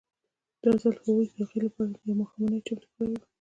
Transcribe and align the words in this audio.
دا 0.61 0.71
ځل 0.81 0.95
هغوی 1.01 1.25
د 1.29 1.33
هغه 1.39 1.57
لپاره 1.65 1.91
یوه 1.99 2.15
ماښامنۍ 2.21 2.59
چمتو 2.67 2.87
کړې 2.95 3.07
وه 3.17 3.21